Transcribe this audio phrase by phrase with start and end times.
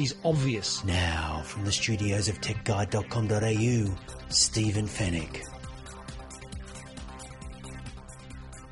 [0.00, 0.82] is obvious.
[0.84, 3.96] Now, from the studios of techguide.com.au,
[4.28, 5.46] Stephen Fenech.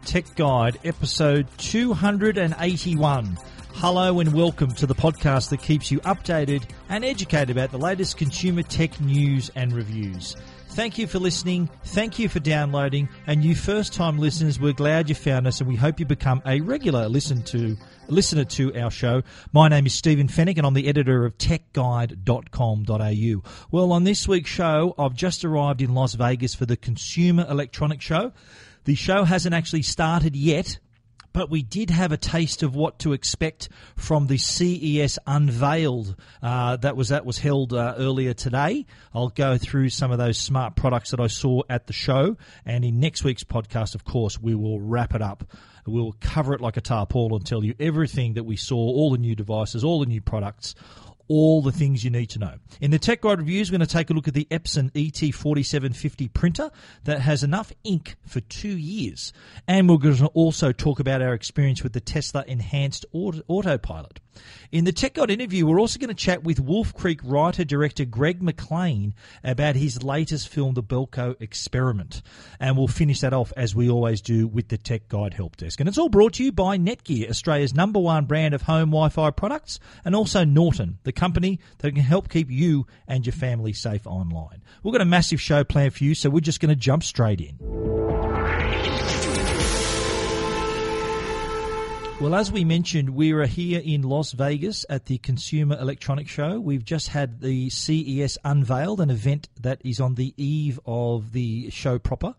[0.06, 3.38] Tech Guide, episode 281.
[3.74, 8.16] Hello and welcome to the podcast that keeps you updated and educated about the latest
[8.16, 10.34] consumer tech news and reviews.
[10.70, 11.68] Thank you for listening.
[11.86, 13.08] Thank you for downloading.
[13.26, 16.40] And you first time listeners, we're glad you found us and we hope you become
[16.46, 17.76] a regular listen to
[18.06, 19.22] listener to our show.
[19.52, 23.50] My name is Stephen Fenech and I'm the editor of techguide.com.au.
[23.70, 28.04] Well, on this week's show, I've just arrived in Las Vegas for the Consumer Electronics
[28.04, 28.32] Show.
[28.84, 30.78] The show hasn't actually started yet,
[31.32, 36.76] but we did have a taste of what to expect from the CES Unveiled uh,
[36.76, 38.86] that was that was held uh, earlier today.
[39.14, 42.84] I'll go through some of those smart products that I saw at the show, and
[42.84, 45.44] in next week's podcast, of course, we will wrap it up.
[45.86, 49.18] We'll cover it like a tarpaulin and tell you everything that we saw, all the
[49.18, 50.74] new devices, all the new products,
[51.28, 52.54] all the things you need to know.
[52.80, 56.32] In the Tech Guide reviews, we're going to take a look at the Epson ET4750
[56.32, 56.70] printer
[57.04, 59.32] that has enough ink for two years.
[59.66, 64.20] And we're going to also talk about our experience with the Tesla Enhanced Auto- Autopilot.
[64.70, 68.04] In the Tech Guide interview, we're also going to chat with Wolf Creek writer director
[68.04, 72.22] Greg McLean about his latest film, The Belko Experiment.
[72.60, 75.80] And we'll finish that off as we always do with the Tech Guide Help Desk.
[75.80, 79.08] And it's all brought to you by Netgear, Australia's number one brand of home Wi
[79.08, 83.72] Fi products, and also Norton, the company that can help keep you and your family
[83.72, 84.62] safe online.
[84.82, 87.40] We've got a massive show planned for you, so we're just going to jump straight
[87.40, 87.58] in.
[92.20, 96.58] Well, as we mentioned, we are here in Las Vegas at the Consumer Electronics Show.
[96.58, 101.70] We've just had the CES unveiled, an event that is on the eve of the
[101.70, 102.34] show proper.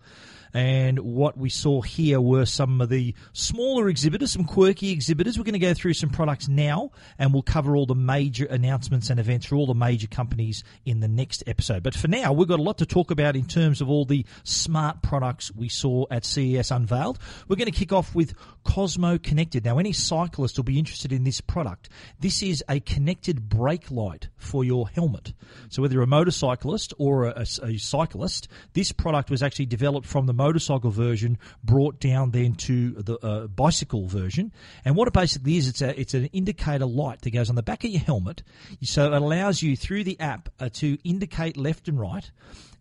[0.54, 5.38] And what we saw here were some of the smaller exhibitors, some quirky exhibitors.
[5.38, 9.10] We're going to go through some products now, and we'll cover all the major announcements
[9.10, 11.84] and events for all the major companies in the next episode.
[11.84, 14.26] But for now, we've got a lot to talk about in terms of all the
[14.44, 17.20] smart products we saw at CES Unveiled.
[17.48, 18.34] We're going to kick off with
[18.64, 19.66] Cosmo Connected.
[19.66, 21.90] Now, any cyclist will be interested in this product.
[22.20, 25.34] This is a connected brake light for your helmet.
[25.70, 30.08] So, whether you're a motorcyclist or a, a, a cyclist, this product was actually developed
[30.08, 34.52] from the motorcycle version, brought down then to the uh, bicycle version.
[34.86, 37.64] And what it basically is, it's a it's an indicator light that goes on the
[37.64, 38.42] back of your helmet,
[38.82, 42.32] so it allows you through the app uh, to indicate left and right.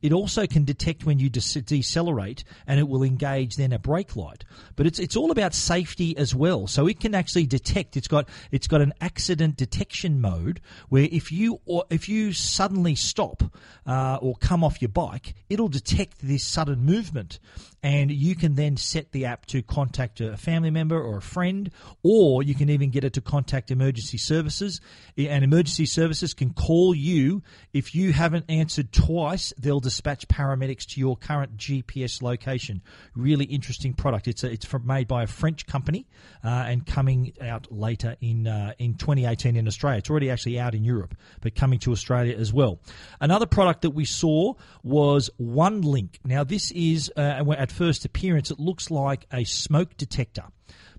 [0.03, 4.17] It also can detect when you de- decelerate, and it will engage then a brake
[4.17, 4.45] light.
[4.77, 6.67] But it's it's all about safety as well.
[6.67, 7.97] So it can actually detect.
[7.97, 12.95] It's got it's got an accident detection mode where if you or if you suddenly
[12.95, 13.43] stop
[13.87, 17.39] uh, or come off your bike, it'll detect this sudden movement,
[17.83, 21.71] and you can then set the app to contact a family member or a friend,
[22.03, 24.81] or you can even get it to contact emergency services.
[25.17, 29.53] And emergency services can call you if you haven't answered twice.
[29.59, 32.83] They'll dispatch paramedics to your current GPS location.
[33.15, 34.27] Really interesting product.
[34.27, 36.07] It's a, it's from, made by a French company
[36.45, 39.99] uh, and coming out later in uh, in 2018 in Australia.
[39.99, 42.81] It's already actually out in Europe, but coming to Australia as well.
[43.21, 46.19] Another product that we saw was OneLink.
[46.25, 50.45] Now this is uh, at first appearance, it looks like a smoke detector.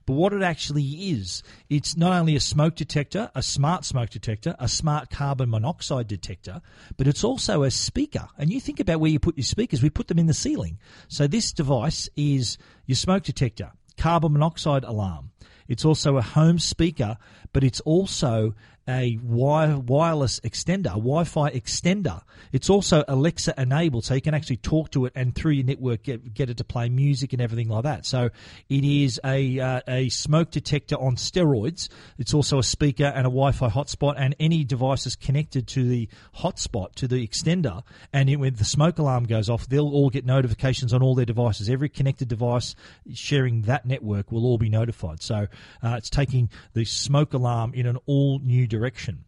[0.05, 4.55] But what it actually is, it's not only a smoke detector, a smart smoke detector,
[4.57, 6.61] a smart carbon monoxide detector,
[6.97, 8.27] but it's also a speaker.
[8.35, 10.79] And you think about where you put your speakers, we put them in the ceiling.
[11.09, 15.29] So this device is your smoke detector, carbon monoxide alarm.
[15.67, 17.17] It's also a home speaker,
[17.53, 18.55] but it's also
[18.89, 22.21] a wire, wireless extender, a Wi-Fi extender.
[22.51, 26.03] It's also Alexa enabled, so you can actually talk to it and through your network
[26.03, 28.05] get, get it to play music and everything like that.
[28.05, 28.29] So
[28.67, 31.89] it is a uh, a smoke detector on steroids.
[32.17, 36.95] It's also a speaker and a Wi-Fi hotspot, and any devices connected to the hotspot
[36.95, 40.93] to the extender, and it, when the smoke alarm goes off, they'll all get notifications
[40.93, 41.69] on all their devices.
[41.69, 42.75] Every connected device
[43.13, 45.21] sharing that network will all be notified.
[45.21, 45.47] So
[45.83, 49.25] uh, it's taking the smoke alarm in an all new direction direction.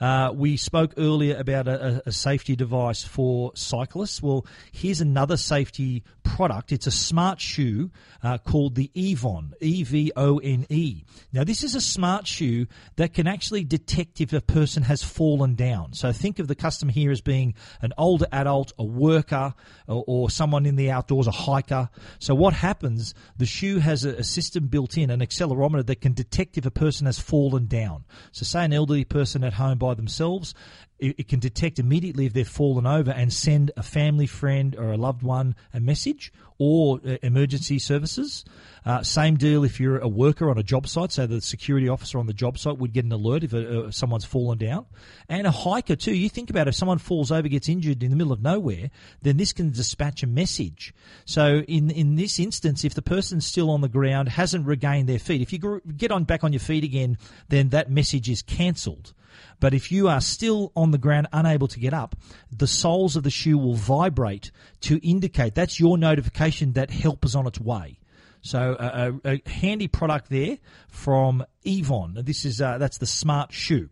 [0.00, 4.22] Uh, we spoke earlier about a, a, safety device for cyclists.
[4.22, 6.72] Well, here's another safety product.
[6.72, 7.90] It's a smart shoe
[8.22, 11.04] uh, called the Evone, E V O N E.
[11.32, 15.54] Now, this is a smart shoe that can actually detect if a person has fallen
[15.54, 15.92] down.
[15.92, 19.54] So think of the customer here as being an older adult, a worker,
[19.86, 21.88] or, or someone in the outdoors, a hiker.
[22.18, 23.14] So what happens?
[23.36, 26.70] The shoe has a, a system built in, an accelerometer that can detect if a
[26.70, 28.04] person has fallen down.
[28.32, 30.54] So say an elderly person at home by themselves,
[30.98, 34.92] it, it, can detect immediately if they've fallen over and send a family friend or
[34.92, 38.44] a loved one a message or uh, emergency services.
[38.86, 42.18] Uh, same deal if you're a worker on a job site, so the security officer
[42.18, 44.86] on the job site would get an alert if uh, someone's fallen down.
[45.28, 46.14] And a hiker too.
[46.14, 48.90] You think about it, if someone falls over, gets injured in the middle of nowhere,
[49.20, 50.94] then this can dispatch a message.
[51.26, 55.18] So in in this instance, if the person's still on the ground, hasn't regained their
[55.18, 59.12] feet, if you get on back on your feet again, then that message is cancelled.
[59.60, 62.16] But if you are still on the ground, unable to get up,
[62.50, 64.50] the soles of the shoe will vibrate
[64.82, 67.98] to indicate that's your notification that help is on its way.
[68.44, 70.58] So a, a, a handy product there
[70.88, 72.18] from Evone.
[72.24, 73.88] This is uh, that's the smart shoe.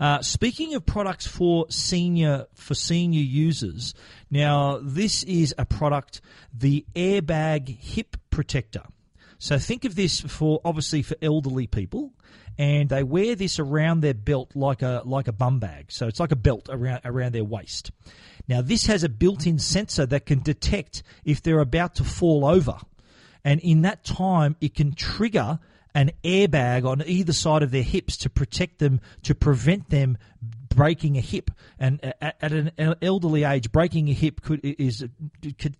[0.00, 3.94] Uh, speaking of products for senior for senior users,
[4.28, 6.20] now this is a product,
[6.52, 8.82] the Airbag Hip Protector.
[9.38, 12.12] So think of this for obviously for elderly people,
[12.58, 15.86] and they wear this around their belt like a like a bum bag.
[15.90, 17.90] So it's like a belt around around their waist.
[18.48, 22.78] Now this has a built-in sensor that can detect if they're about to fall over
[23.44, 25.58] and in that time it can trigger
[25.94, 30.16] an airbag on either side of their hips to protect them to prevent them
[30.72, 32.72] breaking a hip and at, an
[33.02, 35.08] elderly age breaking a hip could is a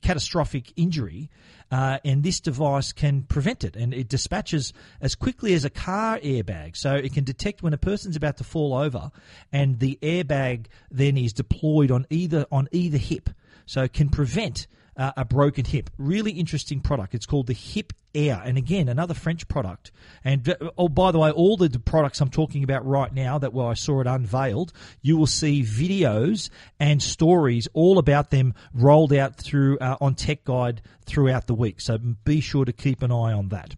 [0.03, 1.31] catastrophic injury
[1.71, 6.19] uh, and this device can prevent it and it dispatches as quickly as a car
[6.19, 6.77] airbag.
[6.77, 9.11] So it can detect when a person's about to fall over
[9.53, 13.31] and the airbag then is deployed on either on either hip.
[13.65, 14.67] So it can prevent
[14.97, 15.91] uh, a broken hip.
[15.99, 17.15] Really interesting product.
[17.15, 19.91] It's called the Hip Air, and again another French product.
[20.25, 23.53] And uh, oh, by the way, all the products I'm talking about right now that
[23.53, 29.13] well, I saw it unveiled, you will see videos and stories all about them rolled
[29.13, 31.81] out through uh, on Tech Guide throughout the week.
[31.81, 33.75] So be sure to keep an eye on that.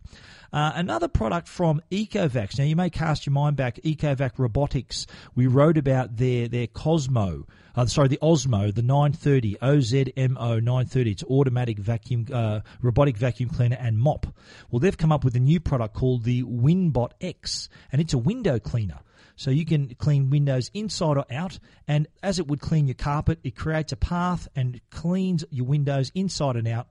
[0.55, 2.61] Uh, another product from Ecovacs.
[2.61, 5.05] Now, you may cast your mind back, Ecovac Robotics.
[5.35, 11.11] We wrote about their, their Cosmo, uh, sorry, the Ozmo, the 930, OZMO 930.
[11.11, 14.29] It's automatic vacuum, uh, robotic vacuum cleaner and mop.
[14.71, 18.19] Well, they've come up with a new product called the WinBot X, and it's a
[18.19, 19.01] window cleaner.
[19.35, 21.59] So you can clean windows inside or out,
[21.89, 26.13] and as it would clean your carpet, it creates a path and cleans your windows
[26.15, 26.87] inside and out.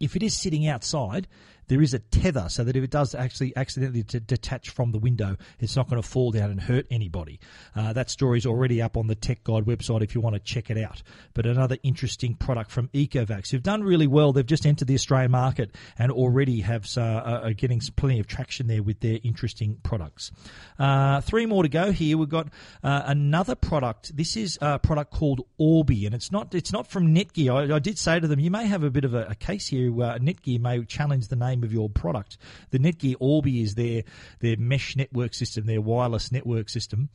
[0.00, 1.26] If it is sitting outside,
[1.68, 5.36] there is a tether so that if it does actually accidentally detach from the window,
[5.60, 7.38] it's not going to fall down and hurt anybody.
[7.76, 10.40] Uh, that story is already up on the Tech Guide website if you want to
[10.40, 11.02] check it out.
[11.34, 14.32] But another interesting product from Ecovacs, who've done really well.
[14.32, 18.66] They've just entered the Australian market and already have uh, are getting plenty of traction
[18.66, 20.32] there with their interesting products.
[20.78, 22.16] Uh, three more to go here.
[22.16, 22.48] We've got
[22.82, 24.16] uh, another product.
[24.16, 27.70] This is a product called Orbi, and it's not it's not from Netgear.
[27.70, 29.68] I, I did say to them, you may have a bit of a, a case
[29.68, 29.90] here.
[29.90, 32.38] Uh, Netgear may challenge the name name of your product.
[32.70, 34.02] The Netgear Orbi is their
[34.40, 37.08] their mesh network system, their wireless network system.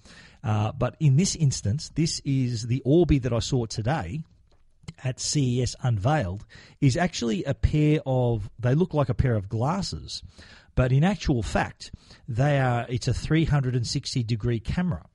[0.44, 4.24] Uh, but in this instance, this is the Orbi that I saw today
[5.04, 6.46] at CES unveiled
[6.82, 10.22] is actually a pair of they look like a pair of glasses
[10.76, 11.92] but in actual fact
[12.28, 15.06] they are it's a 360 degree camera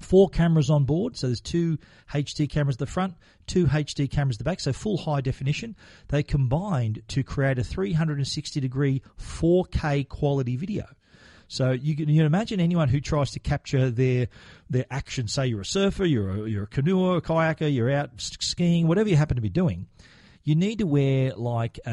[0.00, 1.78] Four cameras on board, so there's two
[2.12, 3.14] HD cameras at the front,
[3.46, 5.74] two HD cameras at the back, so full high definition.
[6.08, 10.86] They combined to create a 360 degree 4K quality video.
[11.48, 14.28] So you can you imagine anyone who tries to capture their
[14.70, 15.28] their action.
[15.28, 19.08] Say you're a surfer, you're a, you're a canoer, a kayaker, you're out skiing, whatever
[19.08, 19.86] you happen to be doing
[20.48, 21.90] you need to wear like a,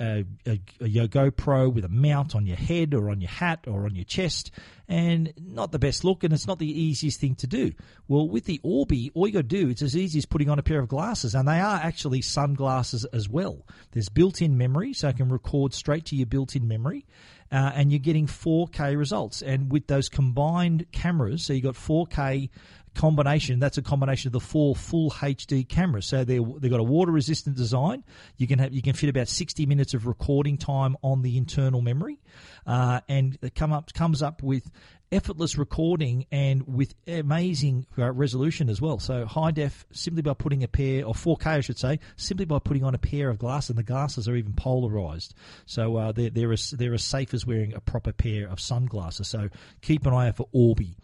[0.00, 3.84] a, a, a, GoPro with a mount on your head or on your hat or
[3.84, 4.50] on your chest,
[4.88, 7.72] and not the best look, and it's not the easiest thing to do.
[8.08, 10.58] Well, with the Orbi, all you got to do it's as easy as putting on
[10.58, 13.64] a pair of glasses, and they are actually sunglasses as well.
[13.92, 17.06] There's built-in memory, so I can record straight to your built-in memory.
[17.52, 19.40] Uh, and you're getting 4K results.
[19.40, 22.50] And with those combined cameras, so you've got 4K
[22.96, 23.60] combination.
[23.60, 26.06] That's a combination of the four full HD cameras.
[26.06, 28.02] So they they've got a water resistant design.
[28.36, 31.82] You can have you can fit about sixty minutes of recording time on the internal
[31.82, 32.18] memory,
[32.66, 34.68] uh, and it come up comes up with
[35.12, 38.98] effortless recording and with amazing uh, resolution as well.
[38.98, 42.58] So high def simply by putting a pair, or 4K I should say, simply by
[42.58, 45.34] putting on a pair of glasses, and the glasses are even polarized.
[45.66, 49.28] So uh, they're, they're, as, they're as safe as wearing a proper pair of sunglasses.
[49.28, 49.48] So
[49.80, 50.96] keep an eye out for Orbi.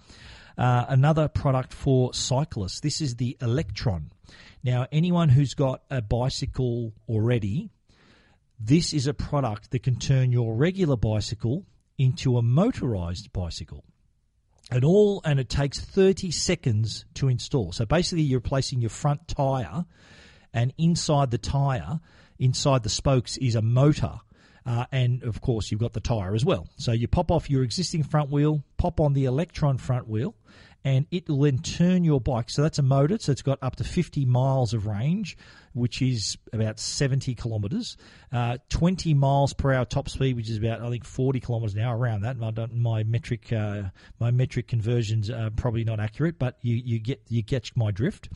[0.59, 2.81] Uh, another product for cyclists.
[2.81, 4.11] This is the Electron.
[4.65, 7.71] Now, anyone who's got a bicycle already,
[8.59, 11.67] this is a product that can turn your regular bicycle
[11.99, 13.85] into a motorized bicycle.
[14.71, 17.73] And all and it takes 30 seconds to install.
[17.73, 19.85] So basically you're replacing your front tire
[20.55, 22.01] and inside the tire,
[22.39, 24.21] inside the spokes is a motor.
[24.65, 26.69] Uh, and of course, you've got the tyre as well.
[26.77, 30.37] So you pop off your existing front wheel, pop on the Electron front wheel,
[30.85, 32.51] and it will then turn your bike.
[32.51, 35.37] So that's a motor, so it's got up to 50 miles of range,
[35.75, 37.97] which is about 70 kilometres.
[38.33, 41.83] Uh, 20 miles per hour top speed, which is about I think 40 kilometres an
[41.83, 42.37] hour around that.
[42.37, 43.83] My, my metric uh,
[44.19, 48.29] my metric conversions are probably not accurate, but you, you get you get my drift.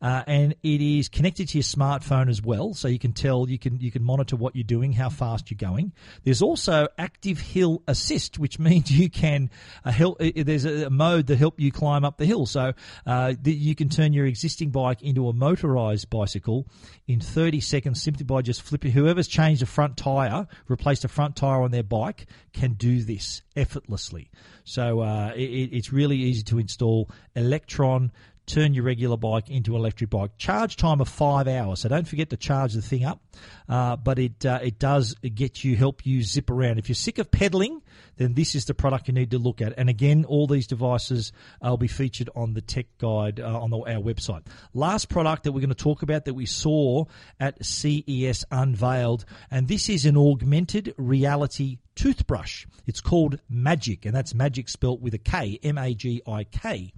[0.00, 3.58] Uh, and it is connected to your smartphone as well, so you can tell you
[3.58, 5.92] can you can monitor what you're doing, how fast you're going.
[6.24, 9.50] There's also active hill assist, which means you can
[9.84, 10.20] uh, help.
[10.20, 12.72] Uh, there's a, mode that help you climb up the hill, so
[13.06, 16.66] uh, you can turn your existing bike into a motorized bicycle
[17.06, 18.92] in 30 seconds simply by just flipping.
[18.92, 23.42] Whoever's changed a front tire, replaced a front tire on their bike, can do this
[23.54, 24.30] effortlessly.
[24.64, 27.10] So uh, it, it's really easy to install.
[27.34, 28.12] Electron
[28.46, 30.30] turn your regular bike into an electric bike.
[30.38, 33.20] Charge time of five hours, so don't forget to charge the thing up.
[33.68, 36.78] Uh, but it uh, it does get you help you zip around.
[36.78, 37.82] If you're sick of pedaling,
[38.16, 39.74] then this is the product you need to look at.
[39.76, 43.78] And again, all these devices will be featured on the tech guide uh, on the,
[43.78, 44.46] our website.
[44.74, 47.04] Last product that we're going to talk about that we saw
[47.40, 52.66] at CES unveiled, and this is an augmented reality toothbrush.
[52.86, 56.92] It's called Magic, and that's Magic spelt with a K, M A G I K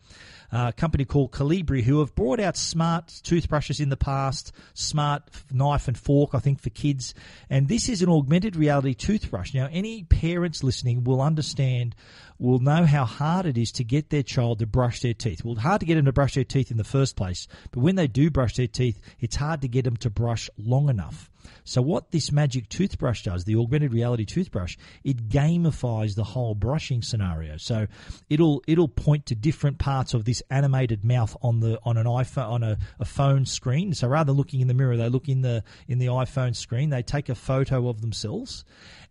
[0.50, 5.88] a company called Kolibree who have brought out smart toothbrushes in the past, smart knife
[5.88, 7.15] and fork, I think, for kids.
[7.51, 9.55] And this is an augmented reality toothbrush.
[9.55, 11.95] Now, any parents listening will understand
[12.38, 15.45] will know how hard it is to get their child to brush their teeth.
[15.45, 17.80] Well, it's hard to get them to brush their teeth in the first place, but
[17.80, 21.30] when they do brush their teeth, it's hard to get them to brush long enough.
[21.64, 27.02] So what this magic toothbrush does, the augmented reality toothbrush, it gamifies the whole brushing
[27.02, 27.57] scenario.
[27.57, 27.87] So
[28.28, 32.49] it'll it'll point to different parts of this animated mouth on the on an iPhone
[32.49, 33.95] on a, a phone screen.
[33.95, 36.90] So rather than looking in the mirror, they look in the in the iPhone screen.
[36.90, 38.64] They take a photo of themselves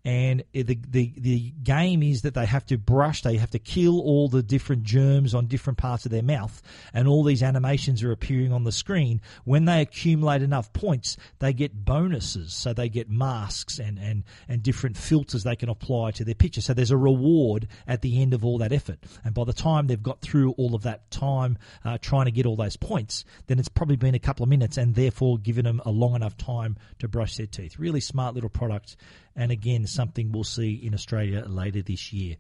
[0.08, 4.00] and the, the the game is that they have to brush, they have to kill
[4.00, 6.62] all the different germs on different parts of their mouth,
[6.94, 9.20] and all these animations are appearing on the screen.
[9.44, 14.64] When they accumulate enough points, they get bonuses, so they get masks and and and
[14.64, 16.62] different filters they can apply to their picture.
[16.62, 19.88] So there's a reward at the end of all that effort, and by the time
[19.88, 23.60] they've got through all of that time uh, trying to get all those points, then
[23.60, 26.78] it's probably been a couple of minutes, and therefore given them a long enough time
[27.00, 27.78] to brush their teeth.
[27.78, 28.96] Really smart little product
[29.38, 32.36] and again, something we'll see in Australia later this year.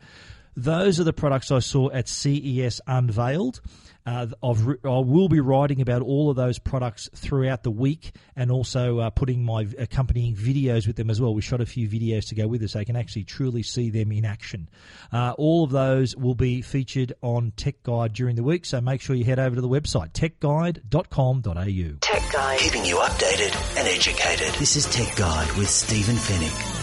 [0.57, 3.61] Those are the products I saw at CES unveiled.
[4.07, 8.49] Uh, I've, I will be writing about all of those products throughout the week and
[8.49, 11.35] also uh, putting my accompanying videos with them as well.
[11.35, 13.91] We shot a few videos to go with it so I can actually truly see
[13.91, 14.67] them in action.
[15.11, 19.01] Uh, all of those will be featured on Tech Guide during the week, so make
[19.01, 21.97] sure you head over to the website techguide.com.au.
[22.01, 24.55] Tech Guide, keeping you updated and educated.
[24.55, 26.76] This is Tech Guide with Stephen Fenech.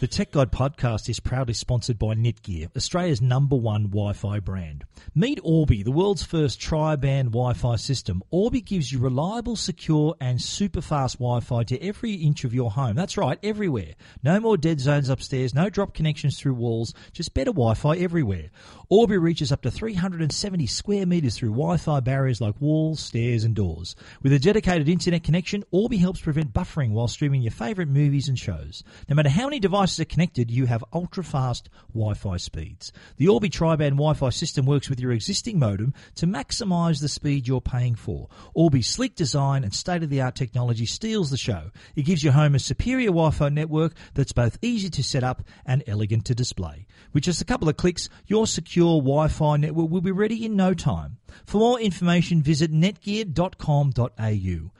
[0.00, 4.84] The Tech Guide podcast is proudly sponsored by Netgear, Australia's number one Wi Fi brand.
[5.12, 8.22] Meet Orbi, the world's first tri band Wi Fi system.
[8.30, 12.70] Orbi gives you reliable, secure, and super fast Wi Fi to every inch of your
[12.70, 12.94] home.
[12.94, 13.94] That's right, everywhere.
[14.22, 18.50] No more dead zones upstairs, no drop connections through walls, just better Wi Fi everywhere.
[18.88, 23.56] Orbi reaches up to 370 square metres through Wi Fi barriers like walls, stairs, and
[23.56, 23.96] doors.
[24.22, 28.38] With a dedicated internet connection, Orbi helps prevent buffering while streaming your favourite movies and
[28.38, 28.84] shows.
[29.08, 32.92] No matter how many devices devices are connected, you have ultra fast Wi Fi speeds.
[33.16, 37.48] The Orbi Tri-Band Wi Fi system works with your existing modem to maximize the speed
[37.48, 38.28] you're paying for.
[38.54, 41.70] Orbi's sleek design and state of the art technology steals the show.
[41.96, 45.42] It gives your home a superior Wi Fi network that's both easy to set up
[45.64, 46.86] and elegant to display.
[47.14, 50.54] With just a couple of clicks, your secure Wi Fi network will be ready in
[50.54, 51.16] no time.
[51.46, 54.70] For more information, visit netgear.com.au.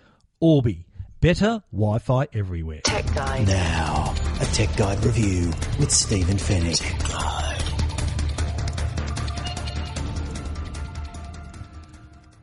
[0.41, 0.87] Orbi
[1.21, 2.81] Better Wi Fi everywhere.
[2.85, 3.49] Tech Guide.
[3.49, 5.49] Now, a Tech Guide review
[5.81, 7.48] with Stephen Fenech.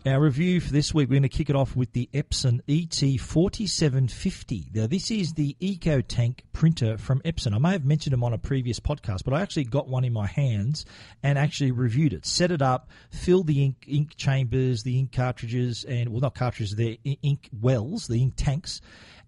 [0.08, 4.76] Our review for this week, we're going to kick it off with the Epson ET4750.
[4.76, 7.56] Now, this is the EcoTank printer from Epson.
[7.56, 10.14] I may have mentioned them on a previous podcast, but I actually got one in
[10.14, 10.86] my hands
[11.24, 12.24] and actually reviewed it.
[12.24, 16.76] Set it up, filled the ink, ink chambers, the ink cartridges, and, well, not cartridges,
[16.76, 18.82] the ink wells, the ink tanks,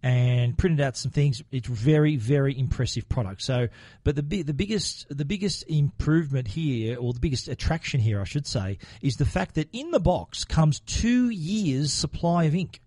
[0.07, 1.43] and printed out some things.
[1.51, 3.41] It's very, very impressive product.
[3.41, 3.67] So,
[4.05, 8.47] but the the biggest the biggest improvement here, or the biggest attraction here, I should
[8.47, 12.79] say, is the fact that in the box comes two years supply of ink.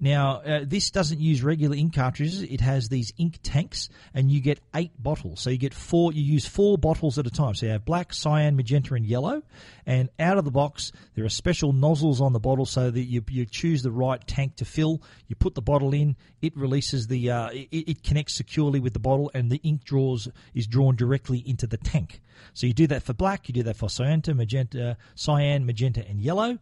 [0.00, 2.42] Now, uh, this doesn't use regular ink cartridges.
[2.42, 5.40] It has these ink tanks, and you get eight bottles.
[5.40, 6.12] So you get four.
[6.12, 7.54] You use four bottles at a time.
[7.54, 9.42] So you have black, cyan, magenta, and yellow.
[9.86, 13.24] And out of the box, there are special nozzles on the bottle so that you,
[13.28, 15.02] you choose the right tank to fill.
[15.26, 16.14] You put the bottle in.
[16.40, 17.30] It releases the.
[17.30, 21.42] Uh, it, it connects securely with the bottle, and the ink draws is drawn directly
[21.44, 22.20] into the tank.
[22.54, 23.48] So you do that for black.
[23.48, 26.58] You do that for cyan, magenta, cyan, magenta, and yellow,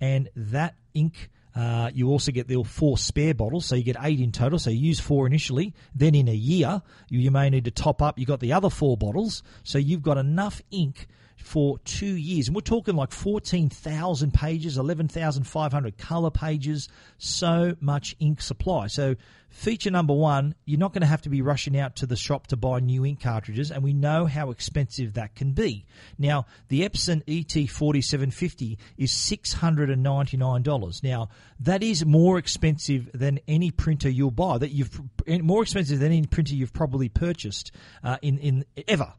[0.00, 4.20] and that ink uh, you also get the four spare bottles, so you get eight
[4.20, 4.58] in total.
[4.58, 5.74] So you use four initially.
[5.94, 8.18] Then in a year, you, you may need to top up.
[8.18, 11.06] You've got the other four bottles, so you've got enough ink
[11.42, 12.48] for two years.
[12.48, 18.86] And we're talking like 14,000 pages, 11,500 color pages, so much ink supply.
[18.86, 19.16] So,
[19.48, 22.46] feature number one, you're not going to have to be rushing out to the shop
[22.48, 25.86] to buy new ink cartridges, and we know how expensive that can be.
[26.18, 31.02] Now, the Epson ET4750 is $699.
[31.02, 31.30] Now,
[31.60, 36.26] that is more expensive than any printer you'll buy, that you've more expensive than any
[36.26, 37.72] printer you've probably purchased
[38.04, 39.14] uh, in, in ever.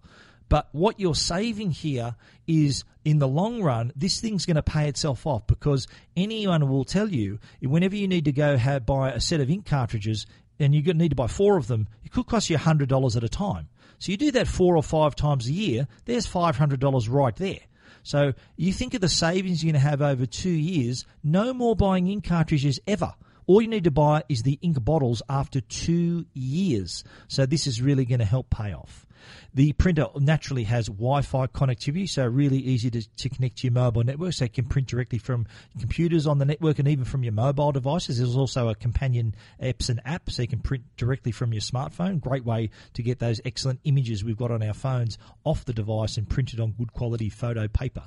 [0.52, 4.90] But what you're saving here is in the long run, this thing's going to pay
[4.90, 9.22] itself off because anyone will tell you whenever you need to go have, buy a
[9.22, 10.26] set of ink cartridges
[10.60, 13.30] and you need to buy four of them, it could cost you $100 at a
[13.30, 13.70] time.
[13.98, 17.62] So you do that four or five times a year, there's $500 right there.
[18.04, 21.78] So you think of the savings you're going to have over two years, no more
[21.78, 23.14] buying ink cartridges ever.
[23.48, 27.06] All you need to buy is the ink bottles after two years.
[27.30, 29.06] So this is really going to help pay off.
[29.54, 34.04] The printer naturally has Wi-Fi connectivity, so really easy to, to connect to your mobile
[34.04, 34.34] network.
[34.34, 35.46] So it can print directly from
[35.80, 38.18] computers on the network and even from your mobile devices.
[38.18, 42.20] There's also a companion Epson app, so you can print directly from your smartphone.
[42.20, 46.18] Great way to get those excellent images we've got on our phones off the device
[46.18, 48.04] and printed on good quality photo paper.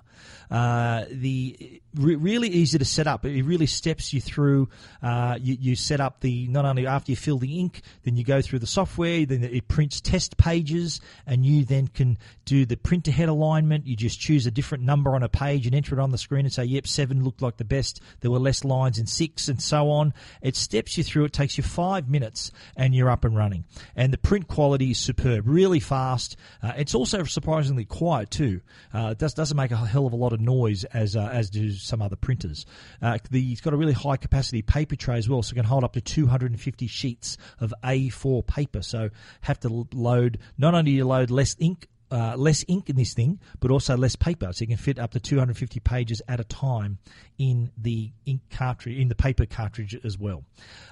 [0.50, 3.24] Uh, the re- really easy to set up.
[3.24, 4.68] It really steps you through.
[5.02, 8.24] Uh, you, you set up the not only after you fill the ink, then you
[8.24, 9.26] go through the software.
[9.26, 13.86] Then it prints test pages and you then can do the printer head alignment.
[13.86, 16.44] You just choose a different number on a page and enter it on the screen
[16.44, 18.00] and say, yep, seven looked like the best.
[18.20, 20.14] There were less lines in six and so on.
[20.42, 21.24] It steps you through.
[21.24, 23.64] It takes you five minutes and you're up and running.
[23.96, 26.36] And the print quality is superb, really fast.
[26.62, 28.60] Uh, it's also surprisingly quiet too.
[28.92, 31.50] Uh, it does, doesn't make a hell of a lot of noise as, uh, as
[31.50, 32.66] do some other printers.
[33.00, 35.64] Uh, the, it's got a really high capacity paper tray as well, so it can
[35.64, 38.82] hold up to 250 sheets of A4 paper.
[38.82, 39.10] So
[39.42, 43.40] have to load, not only you load less ink uh, less ink in this thing,
[43.58, 44.48] but also less paper.
[44.52, 46.98] So you can fit up to 250 pages at a time
[47.38, 50.44] in the ink cartridge, in the paper cartridge as well.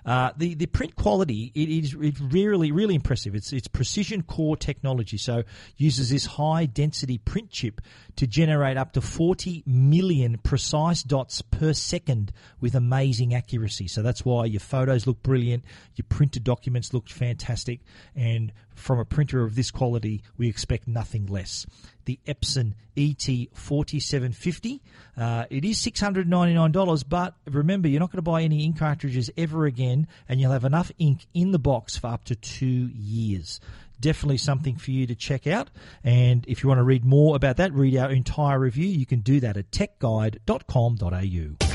[0.04, 3.36] Uh, the the print quality it is it's really really impressive.
[3.36, 5.44] It's it's precision core technology, so
[5.76, 7.80] uses this high density print chip
[8.16, 13.86] to generate up to 40 million precise dots per second with amazing accuracy.
[13.86, 17.80] So that's why your photos look brilliant, your printed documents look fantastic,
[18.16, 21.66] and from a printer of this quality, we expect nothing less.
[22.04, 24.80] The Epson ET4750.
[25.16, 29.66] Uh, it is $699, but remember, you're not going to buy any ink cartridges ever
[29.66, 33.60] again, and you'll have enough ink in the box for up to two years
[34.00, 35.70] definitely something for you to check out.
[36.02, 39.20] And if you want to read more about that, read our entire review, you can
[39.20, 41.71] do that at techguide.com.au.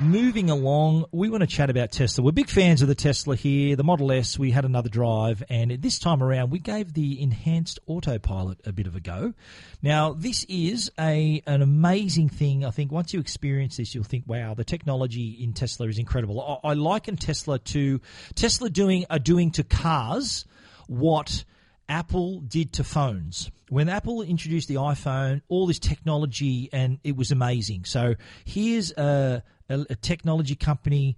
[0.00, 2.24] Moving along, we want to chat about Tesla.
[2.24, 3.76] We're big fans of the Tesla here.
[3.76, 7.78] The Model S, we had another drive, and this time around, we gave the enhanced
[7.86, 9.34] autopilot a bit of a go.
[9.82, 12.64] Now, this is a an amazing thing.
[12.64, 16.60] I think once you experience this, you'll think, "Wow, the technology in Tesla is incredible."
[16.64, 18.00] I, I liken Tesla to
[18.34, 20.44] Tesla doing are doing to cars
[20.88, 21.44] what
[21.88, 23.48] Apple did to phones.
[23.68, 27.84] When Apple introduced the iPhone, all this technology and it was amazing.
[27.84, 31.16] So here's a, a, a technology company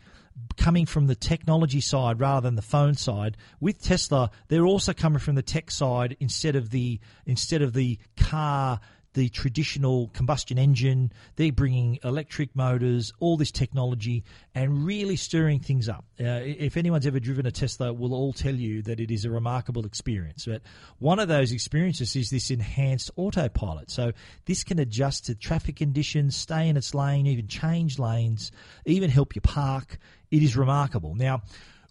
[0.57, 3.37] coming from the technology side rather than the phone side.
[3.61, 7.99] With Tesla, they're also coming from the tech side instead of the instead of the
[8.17, 8.81] car
[9.17, 11.11] the traditional combustion engine.
[11.37, 14.25] They're bringing electric motors, all this technology,
[14.55, 16.05] and really stirring things up.
[16.21, 19.31] Uh, if anyone's ever driven a Tesla, will all tell you that it is a
[19.31, 20.45] remarkable experience.
[20.45, 20.61] But
[20.99, 23.91] one of those experiences is this enhanced autopilot.
[23.91, 24.13] So
[24.45, 28.53] this can adjust to traffic conditions, stay in its lane, even change lanes,
[28.85, 29.99] even help you park.
[30.31, 31.15] It is remarkable.
[31.15, 31.41] Now,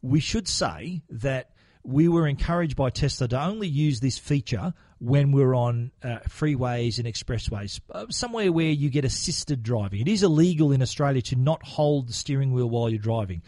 [0.03, 1.49] we should say that
[1.81, 6.99] we were encouraged by Tesla to only use this feature when we're on uh, freeways
[6.99, 10.01] and expressways, uh, somewhere where you get assisted driving.
[10.01, 13.41] It is illegal in Australia to not hold the steering wheel while you're driving.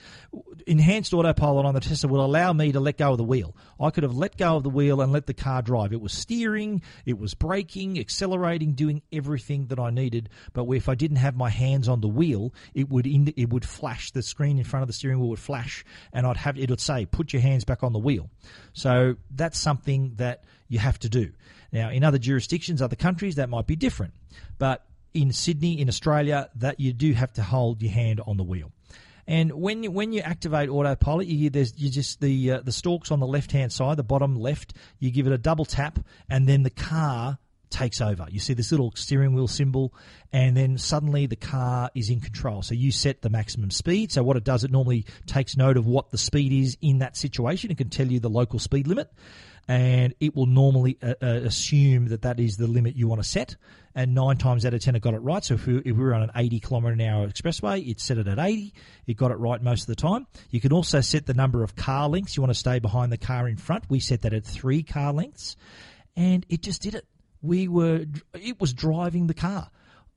[0.66, 3.56] Enhanced autopilot on the Tesla will allow me to let go of the wheel.
[3.80, 5.94] I could have let go of the wheel and let the car drive.
[5.94, 10.30] It was steering, it was braking, accelerating, doing everything that I needed.
[10.54, 13.66] But if I didn't have my hands on the wheel, it would ind- it would
[13.66, 14.12] flash.
[14.12, 16.82] The screen in front of the steering wheel would flash, and I'd have it would
[16.82, 18.30] say, "Put your hands back on the wheel."
[18.74, 21.32] So that's something that you have to do.
[21.72, 24.14] Now, in other jurisdictions, other countries, that might be different.
[24.58, 28.44] But in Sydney, in Australia, that you do have to hold your hand on the
[28.44, 28.72] wheel.
[29.28, 33.12] And when you, when you activate autopilot, you, there's you just the uh, the stalks
[33.12, 34.74] on the left hand side, the bottom left.
[35.00, 36.00] You give it a double tap,
[36.30, 37.38] and then the car
[37.70, 38.28] takes over.
[38.30, 39.94] You see this little steering wheel symbol,
[40.32, 42.62] and then suddenly the car is in control.
[42.62, 44.14] So you set the maximum speed.
[44.14, 47.18] So what it does, it normally takes note of what the speed is in that
[47.18, 47.70] situation.
[47.70, 49.12] It can tell you the local speed limit
[49.68, 53.28] and it will normally uh, uh, assume that that is the limit you want to
[53.28, 53.56] set.
[53.94, 55.44] And nine times out of ten, it got it right.
[55.44, 58.18] So if we, if we were on an 80 kilometre an hour expressway, it set
[58.18, 58.74] it at 80.
[59.08, 60.28] It got it right most of the time.
[60.52, 63.18] You can also set the number of car lengths you want to stay behind the
[63.18, 63.86] car in front.
[63.90, 65.58] We set that at three car lengths,
[66.16, 67.06] and it just did it.
[67.42, 69.70] We were, it was driving the car.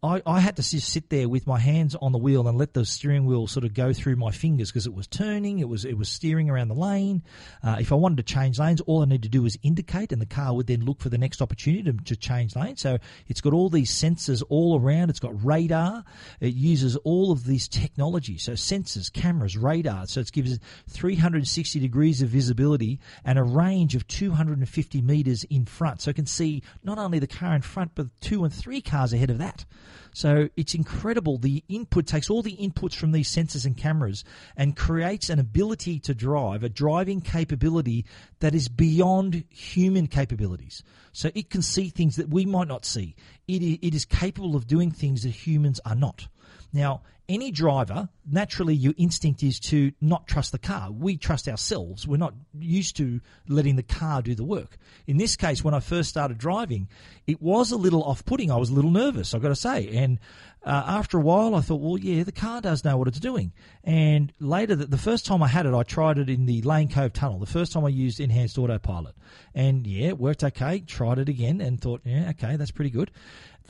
[0.03, 2.73] I, I had to just sit there with my hands on the wheel and let
[2.73, 5.85] the steering wheel sort of go through my fingers because it was turning, it was
[5.85, 7.23] it was steering around the lane.
[7.63, 10.21] Uh, if I wanted to change lanes, all I need to do was indicate, and
[10.21, 12.81] the car would then look for the next opportunity to, to change lanes.
[12.81, 12.97] So
[13.29, 15.11] it's got all these sensors all around.
[15.11, 16.03] It's got radar.
[16.41, 20.07] It uses all of these technologies, so sensors, cameras, radar.
[20.07, 20.59] So it gives
[20.89, 26.01] 360 degrees of visibility and a range of 250 meters in front.
[26.01, 29.13] So it can see not only the car in front, but two and three cars
[29.13, 29.67] ahead of that.
[30.13, 31.39] So it's incredible.
[31.39, 34.25] The input takes all the inputs from these sensors and cameras
[34.57, 38.05] and creates an ability to drive, a driving capability
[38.41, 40.83] that is beyond human capabilities.
[41.13, 43.17] So it can see things that we might not see.
[43.49, 46.29] It, it is capable of doing things that humans are not.
[46.73, 50.91] Now, any driver, naturally, your instinct is to not trust the car.
[50.91, 52.05] We trust ourselves.
[52.05, 54.77] We're not used to letting the car do the work.
[55.07, 56.89] In this case, when I first started driving,
[57.29, 58.51] it was a little off putting.
[58.51, 59.97] I was a little nervous, I've got to say.
[59.97, 60.19] And
[60.65, 63.53] uh, after a while, I thought, well, yeah, the car does know what it's doing.
[63.85, 66.89] And later, the, the first time I had it, I tried it in the Lane
[66.89, 67.39] Cove Tunnel.
[67.39, 69.15] The first time I used enhanced autopilot.
[69.55, 70.81] And yeah, it worked okay.
[70.81, 73.13] Tried it again and thought, yeah, okay, that's pretty good.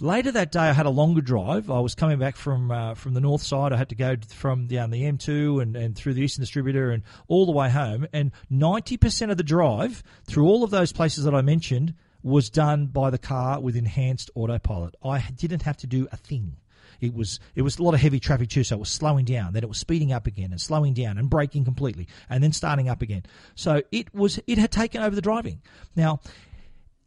[0.00, 1.70] Later that day, I had a longer drive.
[1.70, 3.72] I was coming back from uh, from the north side.
[3.72, 7.02] I had to go from down the M2 and, and through the Eastern Distributor and
[7.28, 8.06] all the way home.
[8.12, 12.86] And 90% of the drive through all of those places that I mentioned was done
[12.86, 14.94] by the car with enhanced autopilot.
[15.04, 16.56] I didn't have to do a thing.
[17.00, 19.52] It was it was a lot of heavy traffic too, so it was slowing down.
[19.52, 22.88] Then it was speeding up again and slowing down and braking completely, and then starting
[22.88, 23.24] up again.
[23.54, 25.62] So it was it had taken over the driving.
[25.96, 26.20] Now,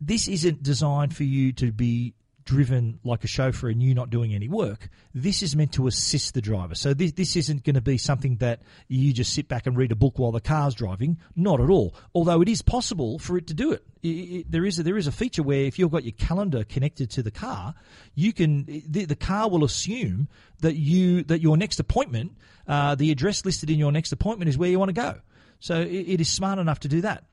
[0.02, 4.34] this isn't designed for you to be driven like a chauffeur and you not doing
[4.34, 4.90] any work.
[5.14, 6.76] This is meant to assist the driver.
[6.76, 9.92] So this, this isn't going to be something that you just sit back and read
[9.92, 11.18] a book while the car's driving.
[11.36, 11.96] Not at all.
[12.14, 13.84] Although it is possible for it to do it.
[14.02, 16.64] it, it there is a, there is a feature where if you've got your calendar
[16.64, 17.76] connected to the car,
[18.16, 20.28] you can the, the car will assume
[20.60, 22.34] that you that your next appointment,
[22.68, 25.20] uh, the address listed in your next appointment is where you want to go.
[25.60, 27.24] So it, it is smart enough to do that.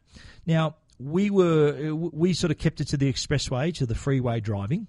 [0.46, 4.86] Now we were we sort of kept it to the expressway to the freeway driving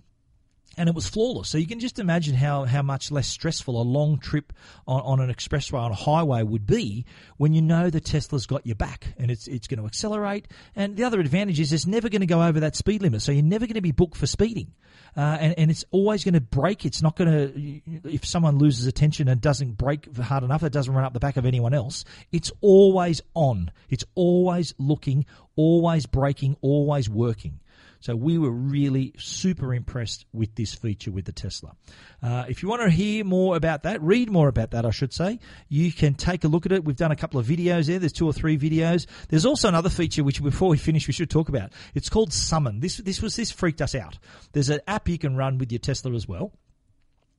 [0.77, 1.49] and it was flawless.
[1.49, 4.53] So you can just imagine how, how much less stressful a long trip
[4.87, 7.05] on, on an expressway on a highway would be
[7.37, 10.47] when you know the Tesla's got your back and it's it's going to accelerate.
[10.75, 13.31] And the other advantage is it's never going to go over that speed limit, so
[13.31, 14.73] you're never going to be booked for speeding.
[15.15, 16.85] Uh, and, and it's always going to brake.
[16.85, 20.93] It's not going to, if someone loses attention and doesn't brake hard enough, it doesn't
[20.93, 22.05] run up the back of anyone else.
[22.31, 23.71] It's always on.
[23.89, 25.25] It's always looking,
[25.57, 27.59] always braking, always working.
[28.01, 31.75] So we were really super impressed with this feature with the Tesla.
[32.21, 35.13] Uh, if you want to hear more about that, read more about that, I should
[35.13, 36.83] say, you can take a look at it.
[36.83, 37.99] We've done a couple of videos there.
[37.99, 39.05] There's two or three videos.
[39.29, 41.71] There's also another feature which, before we finish, we should talk about.
[41.93, 42.79] It's called Summon.
[42.79, 44.17] This this was this freaked us out.
[44.51, 46.51] There's an app you can run with your Tesla as well.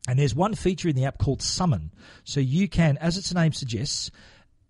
[0.08, 1.92] And there's one feature in the app called Summon.
[2.24, 4.10] So you can, as its name suggests,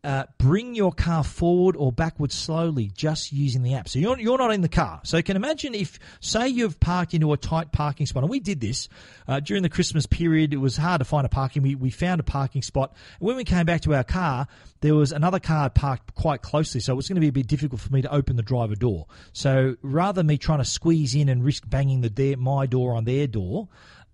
[0.05, 3.89] uh, bring your car forward or backwards slowly just using the app.
[3.89, 5.01] So you're, you're not in the car.
[5.05, 8.41] So you can imagine if, say, you've parked into a tight parking spot, and we
[8.41, 8.89] did this
[9.29, 10.53] uh, during the Christmas period.
[10.53, 11.63] It was hard to find a parking.
[11.63, 12.97] We, we found a parking spot.
[13.21, 14.49] when we came back to our car,
[14.81, 17.47] there was another car parked quite closely, so it was going to be a bit
[17.47, 19.07] difficult for me to open the driver door.
[19.33, 22.95] So rather than me trying to squeeze in and risk banging the their, my door
[22.95, 23.69] on their door,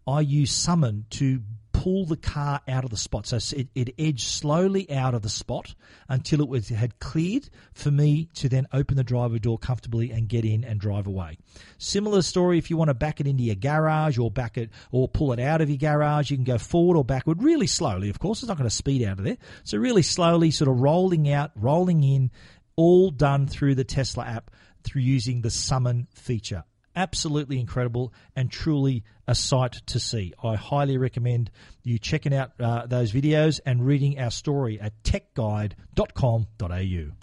[0.06, 1.42] I use Summon to
[1.78, 3.24] pull the car out of the spot.
[3.24, 5.76] So it, it edged slowly out of the spot
[6.08, 10.28] until it was had cleared for me to then open the driver door comfortably and
[10.28, 11.38] get in and drive away.
[11.78, 15.06] Similar story if you want to back it into your garage or back it or
[15.06, 18.10] pull it out of your garage, you can go forward or backward really slowly.
[18.10, 19.38] Of course, it's not going to speed out of there.
[19.62, 22.32] So really slowly, sort of rolling out, rolling in,
[22.74, 24.50] all done through the Tesla app
[24.82, 26.64] through using the summon feature
[26.98, 30.34] absolutely incredible and truly a sight to see.
[30.42, 31.50] I highly recommend
[31.84, 35.76] you checking out uh, those videos and reading our story at techguide.com.au.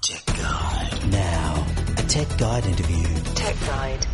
[0.01, 1.11] Tech Guide.
[1.11, 3.03] Now, a Tech Guide interview.
[3.35, 4.07] Tech Guide.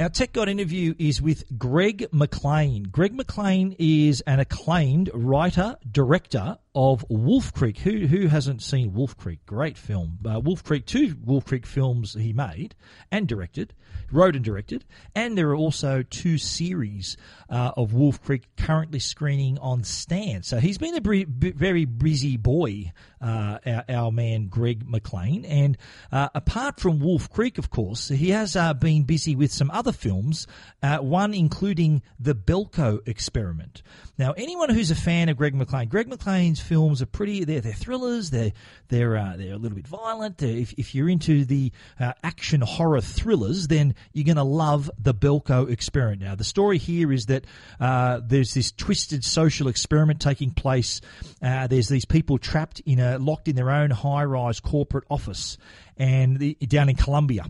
[0.00, 2.82] Our Tech Guide interview is with Greg McLean.
[2.82, 7.78] Greg McLean is an acclaimed writer, director of Wolf Creek.
[7.78, 9.44] Who who hasn't seen Wolf Creek?
[9.46, 10.18] Great film.
[10.24, 12.74] Uh, Wolf Creek, two Wolf Creek films he made
[13.10, 13.74] and directed,
[14.10, 14.84] wrote and directed,
[15.14, 17.16] and there are also two series
[17.48, 20.42] uh, of Wolf Creek currently screening on Stan.
[20.42, 25.44] So he's been a very busy boy, uh, our, our, man Greg McLean.
[25.44, 25.78] And
[26.10, 29.92] uh, apart from Wolf Creek, of course, he has uh, been busy with some other
[29.92, 30.46] films,
[30.82, 33.82] uh, one including The Belko Experiment.
[34.18, 37.44] Now, anyone who's a fan of Greg McLean, Greg McLean's films are pretty.
[37.44, 38.30] They're, they're thrillers.
[38.30, 38.52] They're
[38.88, 40.42] they're uh, they're a little bit violent.
[40.42, 45.14] If, if you're into the uh, action horror thrillers, then you're going to love the
[45.14, 46.22] Belko Experiment.
[46.22, 47.44] Now, the story here is that
[47.78, 51.00] uh, there's this twisted social experiment taking place.
[51.42, 55.58] Uh, there's these people trapped in a locked in their own high-rise corporate office,
[55.96, 57.44] and the, down in Colombia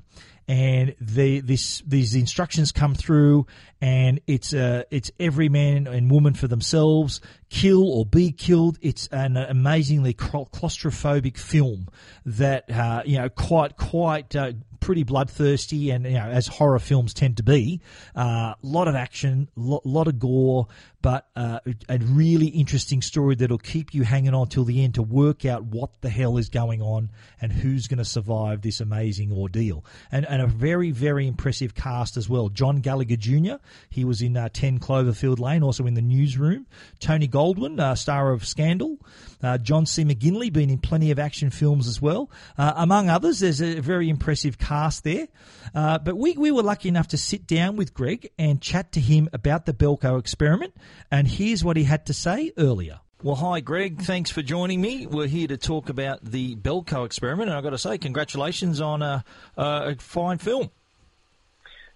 [0.46, 3.46] and the this these instructions come through,
[3.85, 7.20] and it's uh, it's every man and woman for themselves,
[7.51, 8.79] kill or be killed.
[8.81, 11.88] It's an amazingly claustrophobic film
[12.25, 14.53] that uh, you know quite quite uh,
[14.85, 17.81] pretty bloodthirsty, and you know, as horror films tend to be,
[18.14, 20.66] a uh, lot of action, a lot, lot, of gore,
[21.01, 25.03] but uh, a really interesting story that'll keep you hanging on till the end to
[25.03, 29.33] work out what the hell is going on and who's going to survive this amazing
[29.33, 29.85] ordeal.
[30.12, 32.51] And, and a very, very impressive cast as well.
[32.51, 33.55] John Gallagher Jr.,
[33.91, 36.67] he was in uh, 10 Cloverfield Lane, also in the newsroom.
[37.01, 38.99] Tony Goldwyn, uh, star of Scandal.
[39.43, 40.05] Uh, John C.
[40.05, 42.31] McGinley, been in plenty of action films as well.
[42.57, 45.29] Uh, among others, there's a very impressive cast there.
[45.75, 49.01] Uh, but we, we were lucky enough to sit down with Greg and chat to
[49.01, 50.75] him about the Belko experiment.
[51.11, 53.01] And here's what he had to say earlier.
[53.23, 54.03] Well, hi, Greg.
[54.03, 55.07] Thanks for joining me.
[55.07, 57.49] We're here to talk about the Belko experiment.
[57.49, 59.25] And I've got to say, congratulations on a,
[59.57, 60.71] a fine film.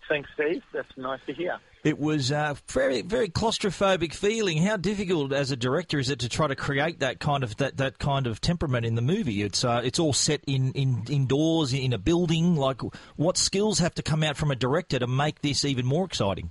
[0.09, 0.62] Thanks, Steve.
[0.73, 1.59] That's nice to hear.
[1.85, 4.62] It was a very, very claustrophobic feeling.
[4.62, 7.77] How difficult as a director is it to try to create that kind of that,
[7.77, 9.42] that kind of temperament in the movie?
[9.42, 12.57] It's uh, it's all set in, in indoors in a building.
[12.57, 12.81] Like,
[13.16, 16.51] what skills have to come out from a director to make this even more exciting?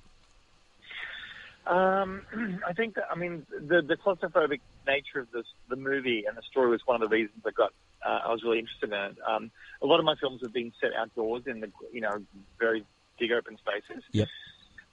[1.66, 2.22] Um,
[2.68, 6.44] I think that, I mean the the claustrophobic nature of this the movie and the
[6.50, 7.74] story was one of the reasons I got
[8.06, 9.18] uh, I was really interested in it.
[9.28, 12.22] Um, a lot of my films have been set outdoors in the you know
[12.60, 12.86] very
[13.20, 14.04] big open spaces.
[14.12, 14.28] Yep.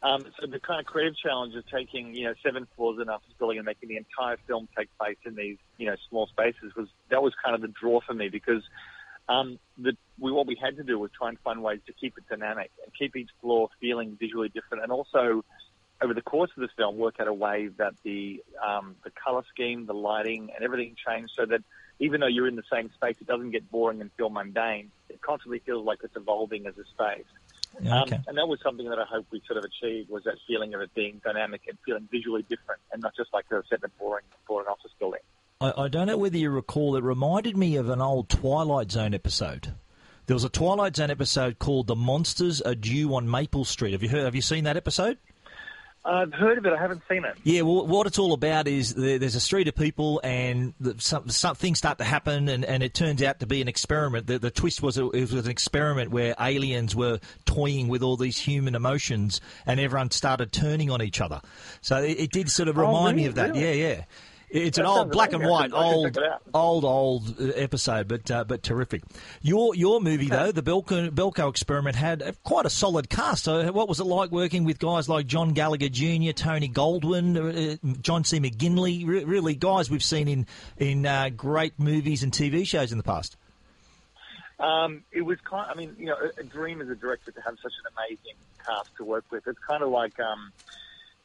[0.03, 3.33] Um, so the kind of creative challenge of taking, you know, seven floors in office
[3.39, 6.89] building and making the entire film take place in these, you know, small spaces was
[7.09, 8.63] that was kind of the draw for me because
[9.31, 12.19] um, the, we, what we had to do was try and find ways to keep
[12.19, 15.43] it dynamic and keep each floor feeling visually different, and also
[16.03, 19.43] over the course of this film work out a way that the um, the color
[19.53, 21.63] scheme, the lighting, and everything changed so that
[21.99, 24.91] even though you're in the same space, it doesn't get boring and feel mundane.
[25.09, 27.25] It constantly feels like it's evolving as a space.
[27.81, 28.17] Okay.
[28.17, 30.75] Um, and that was something that I hope we sort of achieved was that feeling
[30.75, 33.89] of it being dynamic and feeling visually different and not just like a set a
[33.99, 35.21] boring, boring office building.
[35.61, 39.15] I, I don't know whether you recall, it reminded me of an old Twilight Zone
[39.15, 39.75] episode.
[40.27, 44.03] There was a Twilight Zone episode called "The Monsters Are Due on Maple Street." Have
[44.03, 44.25] you heard?
[44.25, 45.19] Have you seen that episode?
[46.07, 46.73] I've heard of it.
[46.73, 47.35] I haven't seen it.
[47.45, 51.55] Yeah, well, what it's all about is there's a street of people, and some, some
[51.55, 54.27] things start to happen, and, and it turns out to be an experiment.
[54.27, 58.39] The, the twist was it was an experiment where aliens were toying with all these
[58.39, 61.41] human emotions, and everyone started turning on each other.
[61.81, 63.17] So it, it did sort of oh, remind oh, really?
[63.17, 63.51] me of that.
[63.55, 63.81] Really?
[63.81, 64.05] Yeah, yeah.
[64.55, 66.43] It's an old black and white, old, check it out.
[66.55, 69.03] old, old uh, episode, but uh, but terrific.
[69.43, 73.43] Your your movie though, the Belko, Belko Experiment, had quite a solid cast.
[73.43, 77.97] So what was it like working with guys like John Gallagher Jr., Tony Goldwyn, uh,
[78.01, 78.39] John C.
[78.39, 79.05] McGinley?
[79.05, 80.47] Re- really, guys we've seen in
[80.79, 83.37] in uh, great movies and TV shows in the past.
[84.61, 85.69] Um, it was kind.
[85.69, 88.37] I mean, you know, a, a dream as a director to have such an amazing
[88.65, 89.49] cast to work with.
[89.49, 90.53] It's kind of like, um,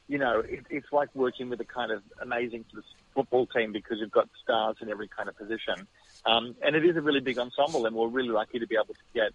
[0.08, 2.84] you know, it, it's like working with a kind of amazing sort of
[3.14, 5.86] football team because you've got stars in every kind of position.
[6.24, 8.94] Um, and it is a really big ensemble, and we're really lucky to be able
[8.94, 9.32] to get,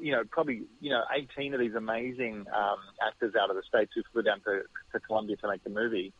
[0.00, 3.92] you know, probably you know, 18 of these amazing um, actors out of the states
[3.94, 6.12] who flew down to, to Colombia to make the movie.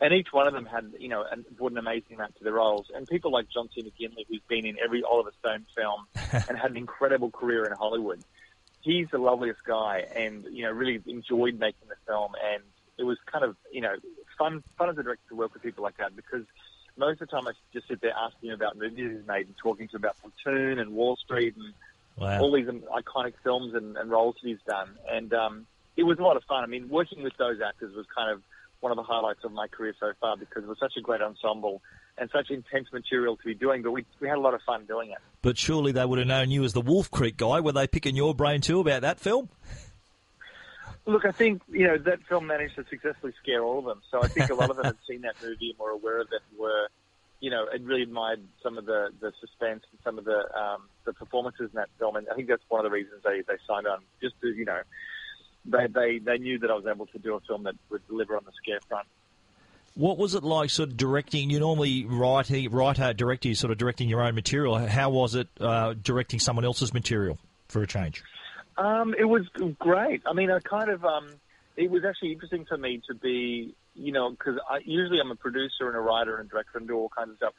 [0.00, 2.52] and each one of them had, you know, an, brought an amazing amount to their
[2.52, 2.86] roles.
[2.94, 3.82] And people like John C.
[3.82, 6.06] McGinley, who's been in every Oliver Stone film
[6.48, 8.22] and had an incredible career in Hollywood.
[8.80, 12.32] He's the loveliest guy, and you know, really enjoyed making the film.
[12.52, 12.62] And
[12.96, 13.94] it was kind of, you know,
[14.38, 16.44] fun, fun as a director to work with people like that because
[16.96, 19.54] most of the time I just sit there asking him about movies he's made and
[19.56, 21.74] talking to him about Platoon and Wall Street and
[22.16, 22.40] Wow.
[22.40, 24.88] all these iconic films and, and roles that he's done.
[25.08, 26.64] And um, it was a lot of fun.
[26.64, 28.42] I mean, working with those actors was kind of
[28.80, 31.20] one of the highlights of my career so far because it was such a great
[31.22, 31.80] ensemble
[32.16, 33.82] and such intense material to be doing.
[33.82, 35.18] But we, we had a lot of fun doing it.
[35.42, 37.60] But surely they would have known you as the Wolf Creek guy.
[37.60, 39.48] Were they picking your brain too about that film?
[41.08, 44.02] Look, I think you know that film managed to successfully scare all of them.
[44.10, 46.28] So I think a lot of them had seen that movie and were aware of
[46.30, 46.42] it.
[46.50, 46.88] And were
[47.40, 50.88] you know, and really admired some of the, the suspense and some of the um,
[51.04, 52.16] the performances in that film.
[52.16, 54.00] And I think that's one of the reasons they, they signed on.
[54.20, 54.80] Just to you know,
[55.64, 58.36] they, they they knew that I was able to do a film that would deliver
[58.36, 59.06] on the scare front.
[59.94, 61.50] What was it like, sort of directing?
[61.50, 64.76] You normally write, write, uh, direct, you sort of directing your own material.
[64.76, 68.22] How was it uh, directing someone else's material for a change?
[68.78, 69.42] Um, it was
[69.80, 70.22] great.
[70.24, 71.28] I mean, I kind of, um,
[71.76, 75.88] it was actually interesting for me to be, you know, because usually I'm a producer
[75.88, 77.54] and a writer and director and do all kinds of stuff.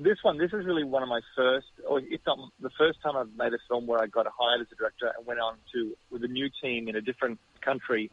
[0.00, 3.16] This one, this is really one of my first, or if not the first time
[3.16, 5.96] I've made a film where I got hired as a director and went on to
[6.10, 8.10] with a new team in a different country.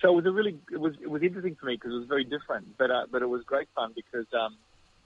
[0.00, 2.08] So it was a really, it was it was interesting for me because it was
[2.08, 4.56] very different, but uh, but it was great fun because, um,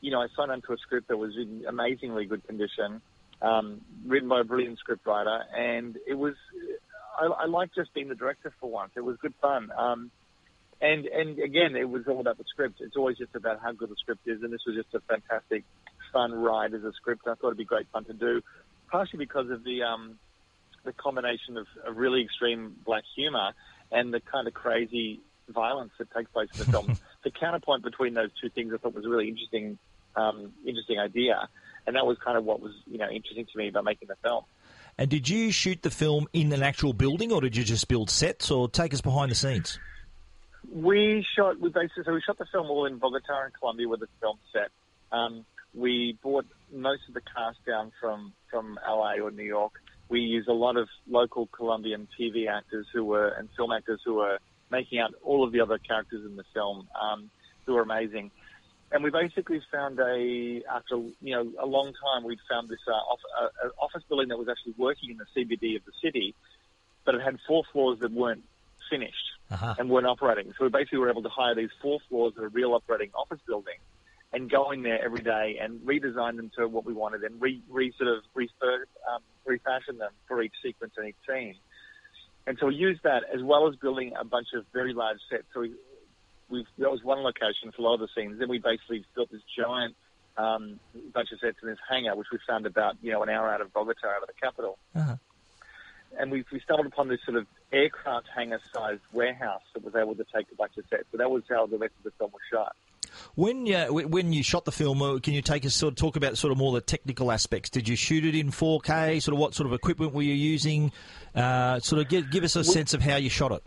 [0.00, 3.02] you know, I signed on to a script that was in amazingly good condition
[3.42, 6.34] um, written by a brilliant scriptwriter, and it was.
[7.18, 8.92] I, I like just being the director for once.
[8.96, 9.70] It was good fun.
[9.76, 10.10] Um,
[10.80, 12.80] and and again, it was all about the script.
[12.80, 15.64] It's always just about how good the script is, and this was just a fantastic,
[16.12, 17.22] fun ride as a script.
[17.26, 18.40] I thought it'd be great fun to do,
[18.90, 20.18] partially because of the um,
[20.84, 23.52] the combination of, of really extreme black humor
[23.92, 26.98] and the kind of crazy violence that takes place in the film.
[27.24, 29.78] the counterpoint between those two things, I thought, was a really interesting,
[30.16, 31.48] um, interesting idea
[31.90, 34.14] and that was kind of what was you know interesting to me about making the
[34.22, 34.44] film.
[34.96, 38.10] And did you shoot the film in an actual building, or did you just build
[38.10, 39.78] sets, or take us behind the scenes?
[40.72, 41.58] We shot.
[41.58, 44.38] We basically so we shot the film all in Bogota and Colombia, with a film
[44.52, 44.68] set.
[45.10, 49.72] Um, we brought most of the cast down from from LA or New York.
[50.08, 54.14] We used a lot of local Colombian TV actors who were and film actors who
[54.14, 54.38] were
[54.70, 57.30] making out all of the other characters in the film, um,
[57.66, 58.30] who were amazing
[58.92, 62.90] and we basically found a after you know a long time we'd found this uh,
[62.90, 66.34] off, uh, office building that was actually working in the CBD of the city,
[67.04, 68.44] but it had four floors that weren't
[68.88, 69.76] finished uh-huh.
[69.78, 70.52] and weren't operating.
[70.58, 73.40] So we basically were able to hire these four floors of a real operating office
[73.46, 73.76] building
[74.32, 77.60] and go in there every day and redesign them to what we wanted and re,
[77.68, 81.54] re sort of refurb, um, refashion them for each sequence and each scene.
[82.46, 85.44] And so we used that as well as building a bunch of very large sets.
[85.52, 85.74] So we
[86.50, 88.38] we that was one location for a lot of the scenes.
[88.38, 89.94] Then we basically built this giant
[90.36, 90.80] um,
[91.12, 93.60] bunch of sets in this hangar, which we found about you know an hour out
[93.60, 94.78] of Bogota, out of the capital.
[94.94, 95.16] Uh-huh.
[96.18, 100.24] And we, we stumbled upon this sort of aircraft hangar-sized warehouse that was able to
[100.34, 101.04] take a bunch of sets.
[101.12, 102.74] So that was how the rest of the film was shot.
[103.34, 106.16] When uh, when you shot the film, uh, can you take us sort of talk
[106.16, 107.70] about sort of more the technical aspects?
[107.70, 109.22] Did you shoot it in 4K?
[109.22, 110.92] Sort of what sort of equipment were you using?
[111.34, 113.62] Uh, sort of give, give us a sense of how you shot it.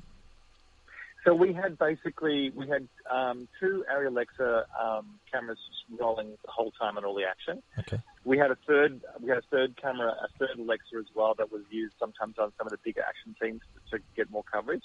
[1.26, 5.58] So we had basically we had um, two Arri Alexa um, cameras
[6.00, 7.64] rolling the whole time on all the action.
[7.80, 8.02] Okay.
[8.26, 11.52] We had a third we had a third camera, a third Alexa as well that
[11.52, 14.84] was used sometimes on some of the bigger action scenes to get more coverage.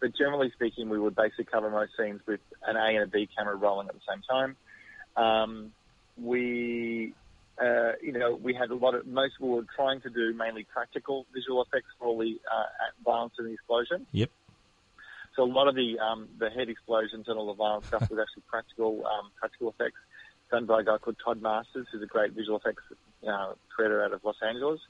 [0.00, 3.28] But generally speaking, we would basically cover most scenes with an A and a B
[3.36, 4.56] camera rolling at the same time.
[5.16, 5.72] Um,
[6.16, 7.14] we
[7.60, 10.64] uh, you know, we had a lot of, most we were trying to do mainly
[10.64, 12.64] practical visual effects for all the uh,
[13.04, 14.06] violence and the explosion.
[14.12, 14.30] Yep.
[15.40, 18.44] A lot of the um, the head explosions and all the violent stuff was actually
[18.48, 19.98] practical um, practical effects
[20.50, 22.82] done by a guy called Todd Masters, who's a great visual effects
[23.26, 24.80] uh, creator out of Los Angeles.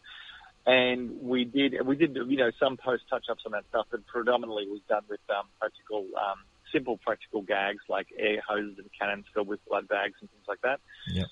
[0.67, 4.07] And we did we did you know some post touch ups on that stuff, but
[4.07, 6.39] predominantly was done with um, practical um,
[6.73, 10.61] simple practical gags like air hoses and cannons filled with blood bags and things like
[10.63, 10.81] that.
[11.13, 11.27] Yep.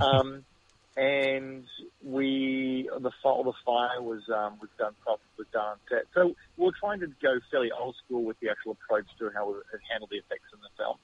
[0.00, 0.44] um,
[0.96, 1.64] and
[2.02, 6.04] we the fire, the fire was um, was done properly, was done set.
[6.14, 9.48] So we are trying to go fairly old school with the actual approach to how
[9.48, 9.54] we
[9.90, 10.96] handle the effects in the film.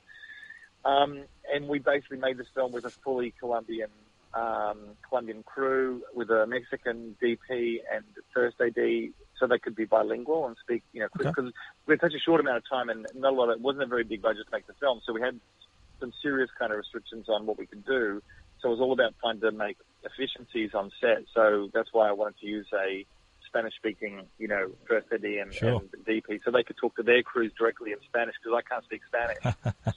[0.85, 3.91] Um, and we basically made this film with a fully Colombian
[4.35, 8.77] um, Colombian crew, with a Mexican DP and first AD,
[9.39, 11.53] so they could be bilingual and speak, you know, because okay.
[11.87, 13.49] we had such a short amount of time and not a lot.
[13.49, 15.41] Of, it wasn't a very big budget to make the film, so we had
[15.99, 18.23] some serious kind of restrictions on what we could do.
[18.63, 21.25] So it was all about trying to make efficiencies on set.
[21.35, 23.07] So that's why I wanted to use a
[23.47, 25.81] Spanish speaking, you know, first AD and, sure.
[25.81, 28.85] and DP so they could talk to their crews directly in Spanish because I can't
[28.85, 29.57] speak Spanish.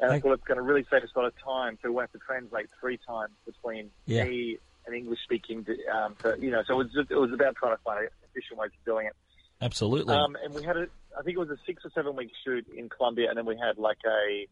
[0.00, 2.00] And I thought it's going to really save us a lot of time, so we
[2.00, 4.24] have to translate three times between Yeah.
[4.24, 5.66] me and English speaking.
[5.92, 8.60] Um, to, you know, so it was just, it was about trying to find efficient
[8.60, 9.16] ways of doing it.
[9.60, 10.14] Absolutely.
[10.14, 10.86] Um, and we had a,
[11.18, 13.56] I think it was a six or seven week shoot in Colombia, and then we
[13.56, 14.46] had like a,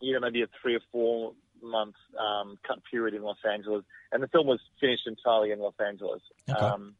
[0.00, 1.34] you know, maybe a three or four
[1.64, 5.74] month um, cut period in Los Angeles, and the film was finished entirely in Los
[5.84, 6.58] Angeles, Okay.
[6.58, 6.94] um,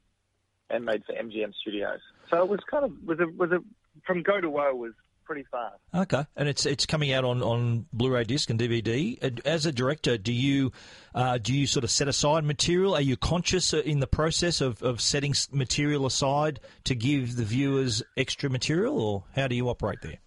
[0.70, 2.00] and made for MGM Studios.
[2.30, 3.58] So it was kind of was a was a
[4.06, 4.92] from go to woe was
[5.24, 5.76] pretty fast.
[5.94, 9.22] Okay, and it's it's coming out on, on Blu-ray disc and DVD.
[9.24, 10.72] Uh, As a director, do you
[11.14, 12.94] uh, do you sort of set aside material?
[12.94, 17.44] Are you conscious uh, in the process of, of setting material aside to give the
[17.44, 20.18] viewers extra material, or how do you operate there?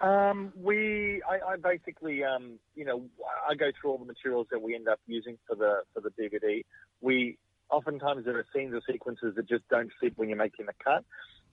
[0.00, 3.04] Um, we, I, I basically, um, you know,
[3.48, 6.10] I go through all the materials that we end up using for the for the
[6.10, 6.64] DVD.
[7.00, 7.38] We
[7.70, 11.04] oftentimes there are scenes or sequences that just don't fit when you're making the cut.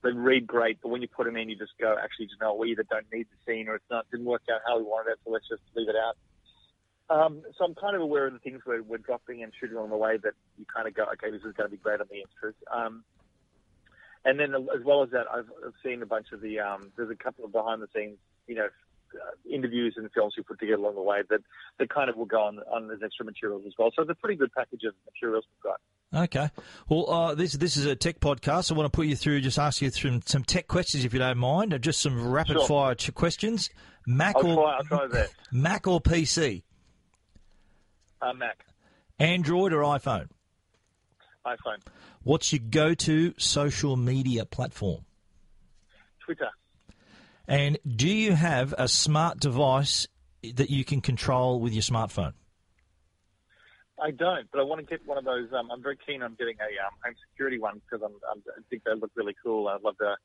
[0.02, 2.54] They read great, but when you put them in, you just go, actually, you know,
[2.54, 5.12] we either don't need the scene or it's not didn't work out how we wanted
[5.12, 6.16] it, so let's just leave it out.
[7.08, 9.90] Um, so I'm kind of aware of the things we're, we're dropping and shooting along
[9.90, 12.06] the way that you kind of go, okay, this is going to be great on
[12.10, 12.54] the extras.
[12.70, 13.04] Um,
[14.24, 17.10] and then as well as that, I've, I've seen a bunch of the, um, there's
[17.10, 18.16] a couple of behind the scenes,
[18.46, 19.18] you know, uh,
[19.48, 21.40] interviews and films we put together along the way that,
[21.78, 23.90] that kind of will go on, on as extra materials as well.
[23.94, 25.80] So it's a pretty good package of materials we've got.
[26.24, 26.50] Okay.
[26.88, 28.70] Well, uh, this this is a tech podcast.
[28.70, 31.18] I want to put you through, just ask you through some tech questions, if you
[31.18, 32.66] don't mind, just some rapid Sure.
[32.68, 33.70] fire ch- questions.
[34.06, 35.26] Mac I'll or try, I'll try.
[35.52, 36.62] Mac or PC,
[38.22, 38.64] Uh, Mac,
[39.18, 40.28] Android or iPhone.
[41.46, 41.78] iPhone,
[42.22, 45.04] What's your go-to social media platform?
[46.24, 46.48] Twitter.
[47.46, 50.06] And do you have a smart device
[50.54, 52.32] that you can control with your smartphone?
[54.02, 55.48] I don't, but I want to get one of those.
[55.52, 58.60] Um, I'm very keen on getting a um, home security one because I'm, I'm, I
[58.68, 59.68] think they look really cool.
[59.68, 60.16] I'd love to.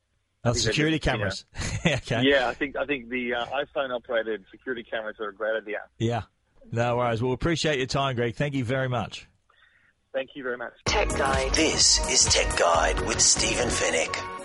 [0.42, 1.44] Think they security just, you know- cameras.
[1.86, 2.22] okay.
[2.22, 5.82] Yeah, I think I think the uh, iPhone operated security cameras are a great idea.
[5.98, 6.22] Yeah.
[6.72, 7.22] No worries.
[7.22, 8.36] Well, appreciate your time, Greg.
[8.36, 9.28] Thank you very much.
[10.12, 10.72] Thank you very much.
[10.86, 11.52] Tech Guide.
[11.54, 14.39] This is Tech Guide with Stephen Fenech.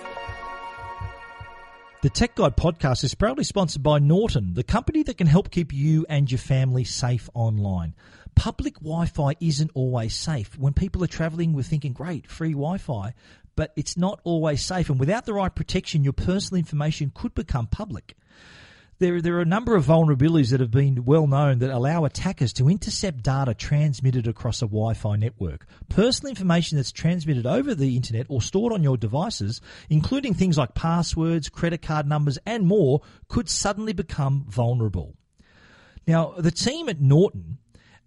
[2.05, 5.73] The Tech Guide podcast is proudly sponsored by Norton, the company that can help keep
[5.73, 7.95] you and your family safe online.
[8.35, 10.55] Public Wi Fi isn't always safe.
[10.55, 13.15] When people are traveling, we're thinking, great, free Wi Fi,
[13.55, 14.91] but it's not always safe.
[14.91, 18.15] And without the right protection, your personal information could become public.
[18.97, 22.53] There, there are a number of vulnerabilities that have been well known that allow attackers
[22.53, 25.65] to intercept data transmitted across a Wi Fi network.
[25.89, 30.75] Personal information that's transmitted over the internet or stored on your devices, including things like
[30.75, 35.13] passwords, credit card numbers, and more, could suddenly become vulnerable.
[36.07, 37.57] Now, the team at Norton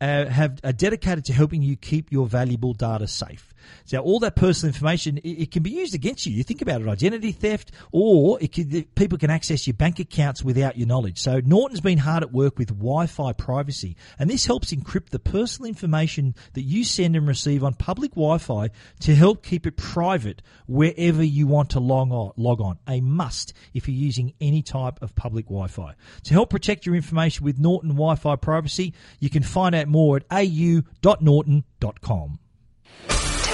[0.00, 3.47] uh, have are dedicated to helping you keep your valuable data safe.
[3.84, 6.32] So all that personal information, it, it can be used against you.
[6.32, 10.76] You think about it, identity theft, or it people can access your bank accounts without
[10.76, 11.18] your knowledge.
[11.18, 15.68] So Norton's been hard at work with Wi-Fi privacy, and this helps encrypt the personal
[15.68, 21.22] information that you send and receive on public Wi-Fi to help keep it private wherever
[21.22, 22.32] you want to log on.
[22.36, 25.94] Log on, a must if you're using any type of public Wi-Fi.
[26.24, 30.24] To help protect your information with Norton Wi-Fi privacy, you can find out more at
[30.30, 32.38] au.norton.com.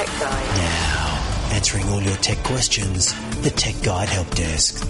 [0.05, 0.57] Tech Guide.
[0.59, 4.87] Now, answering all your tech questions, the Tech Guide Help Desk.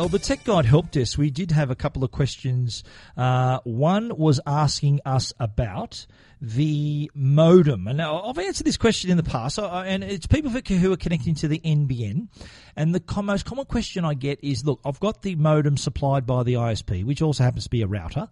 [0.00, 2.82] Oh, the Tech Guide help desk, we did have a couple of questions.
[3.16, 6.06] Uh, one was asking us about
[6.40, 7.86] the modem.
[7.86, 10.60] And now I've answered this question in the past, so, uh, and it's people who
[10.60, 12.28] who are connecting to the NBN.
[12.74, 16.26] And the com- most common question I get is, look, I've got the modem supplied
[16.26, 18.28] by the ISP, which also happens to be a router.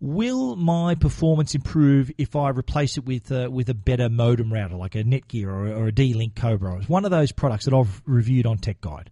[0.00, 4.76] Will my performance improve if I replace it with uh, with a better modem router,
[4.76, 6.76] like a Netgear or, or a D-Link Cobra?
[6.78, 9.10] It's one of those products that I've reviewed on Tech Guide.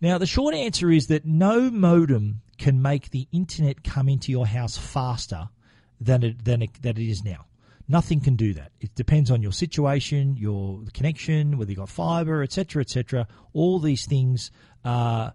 [0.00, 4.46] Now, the short answer is that no modem can make the internet come into your
[4.46, 5.48] house faster
[6.00, 7.46] than it, than it, that it is now.
[7.86, 8.72] Nothing can do that.
[8.80, 13.28] It depends on your situation, your connection, whether you've got fiber, etc., etc.
[13.52, 14.50] All these things
[14.84, 15.32] are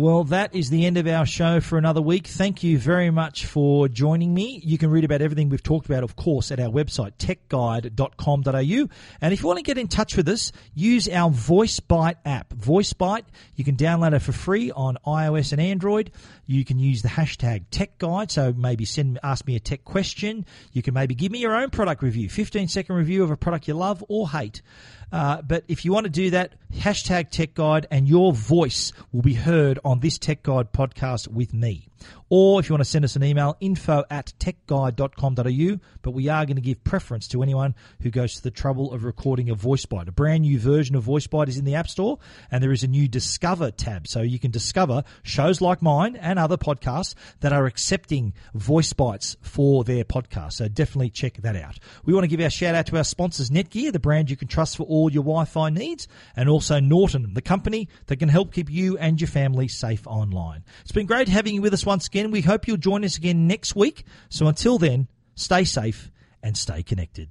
[0.00, 2.26] Well, that is the end of our show for another week.
[2.26, 4.58] Thank you very much for joining me.
[4.64, 8.88] You can read about everything we've talked about, of course, at our website, techguide.com.au.
[9.20, 12.48] And if you want to get in touch with us, use our VoiceBite app.
[12.54, 13.24] VoiceBite,
[13.56, 16.12] you can download it for free on iOS and Android.
[16.46, 20.46] You can use the hashtag TechGuide, so maybe send ask me a tech question.
[20.72, 23.68] You can maybe give me your own product review, 15 second review of a product
[23.68, 24.62] you love or hate.
[25.12, 29.22] Uh, but if you want to do that, hashtag Tech Guide, and your voice will
[29.22, 31.89] be heard on this Tech Guide podcast with me.
[32.28, 35.80] Or if you want to send us an email, info at techguide.com.au.
[36.02, 39.04] But we are going to give preference to anyone who goes to the trouble of
[39.04, 40.08] recording a voice bite.
[40.08, 42.18] A brand new version of voice bite is in the App Store,
[42.50, 44.06] and there is a new Discover tab.
[44.06, 49.36] So you can discover shows like mine and other podcasts that are accepting voice bites
[49.40, 50.54] for their podcast.
[50.54, 51.78] So definitely check that out.
[52.04, 54.48] We want to give our shout out to our sponsors, Netgear, the brand you can
[54.48, 58.52] trust for all your Wi Fi needs, and also Norton, the company that can help
[58.52, 60.64] keep you and your family safe online.
[60.82, 62.30] It's been great having you with us once again.
[62.30, 64.04] We hope you'll join us again next week.
[64.28, 66.08] So until then, stay safe
[66.40, 67.30] and stay connected.